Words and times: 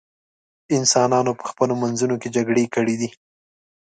انسانانو 0.77 1.31
په 1.39 1.43
خپلو 1.51 1.73
منځونو 1.81 2.15
کې 2.21 2.33
جګړې 2.35 2.65
کړې 2.75 2.95
دي. 3.01 3.09